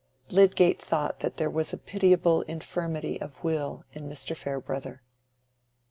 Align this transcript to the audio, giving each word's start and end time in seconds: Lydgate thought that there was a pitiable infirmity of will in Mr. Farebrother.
Lydgate 0.31 0.81
thought 0.81 1.19
that 1.19 1.37
there 1.37 1.47
was 1.47 1.73
a 1.73 1.77
pitiable 1.77 2.41
infirmity 2.47 3.21
of 3.21 3.43
will 3.43 3.85
in 3.93 4.09
Mr. 4.09 4.35
Farebrother. 4.35 5.03